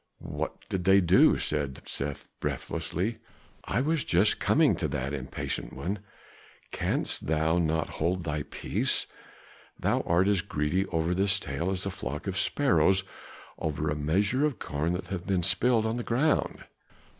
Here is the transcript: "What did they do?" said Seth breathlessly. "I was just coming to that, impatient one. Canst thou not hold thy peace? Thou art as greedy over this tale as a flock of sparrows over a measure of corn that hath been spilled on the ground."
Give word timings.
"What 0.33 0.67
did 0.67 0.85
they 0.85 0.99
do?" 0.99 1.37
said 1.37 1.83
Seth 1.85 2.27
breathlessly. 2.39 3.19
"I 3.65 3.81
was 3.81 4.03
just 4.03 4.39
coming 4.39 4.75
to 4.77 4.87
that, 4.87 5.13
impatient 5.13 5.73
one. 5.73 5.99
Canst 6.71 7.27
thou 7.27 7.59
not 7.59 7.89
hold 8.01 8.23
thy 8.23 8.41
peace? 8.41 9.05
Thou 9.79 10.01
art 10.07 10.27
as 10.27 10.41
greedy 10.41 10.87
over 10.87 11.13
this 11.13 11.39
tale 11.39 11.69
as 11.69 11.85
a 11.85 11.91
flock 11.91 12.25
of 12.25 12.39
sparrows 12.39 13.03
over 13.59 13.91
a 13.91 13.95
measure 13.95 14.43
of 14.43 14.57
corn 14.57 14.93
that 14.93 15.09
hath 15.09 15.27
been 15.27 15.43
spilled 15.43 15.85
on 15.85 15.97
the 15.97 16.03
ground." 16.03 16.63